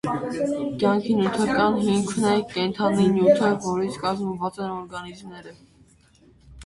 Կյանքի 0.83 1.17
նյութական 1.17 1.77
հիմքն 1.83 2.25
է, 2.31 2.33
կենդանի 2.55 3.05
նյութը, 3.19 3.51
որից 3.69 4.01
կազմված 4.07 4.59
են 4.65 4.75
օրգանիզմները։ 4.81 5.55